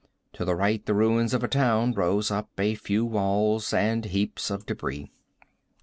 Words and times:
To 0.33 0.43
the 0.45 0.55
right 0.55 0.83
the 0.83 0.95
ruins 0.95 1.31
of 1.31 1.43
a 1.43 1.47
town 1.47 1.91
rose 1.93 2.31
up, 2.31 2.49
a 2.57 2.73
few 2.73 3.05
walls 3.05 3.71
and 3.71 4.03
heaps 4.03 4.49
of 4.49 4.65
debris. 4.65 5.11